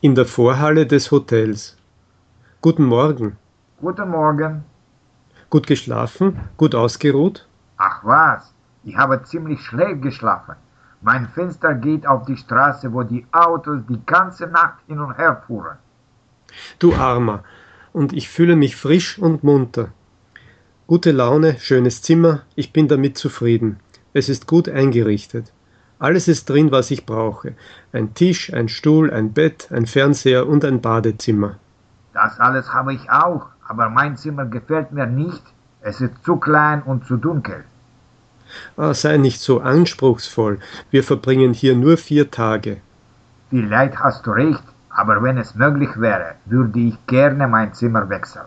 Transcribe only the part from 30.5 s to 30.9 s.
ein